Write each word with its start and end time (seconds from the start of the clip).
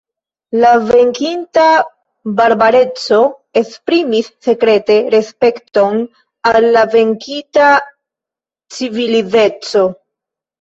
La 0.61 0.69
venkinta 0.85 1.65
barbareco 2.39 3.19
esprimis 3.61 4.31
sekrete 4.47 4.97
respekton 5.15 6.01
al 6.53 6.67
la 6.79 6.83
venkita 6.95 7.69
civilizeco. 8.79 9.85